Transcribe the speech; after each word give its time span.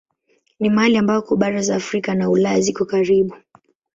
Ni 0.59 0.69
mahali 0.69 0.97
ambako 0.97 1.35
bara 1.37 1.61
za 1.61 1.75
Afrika 1.75 2.15
na 2.15 2.29
Ulaya 2.29 2.61
ziko 2.61 2.85
karibu. 2.85 3.35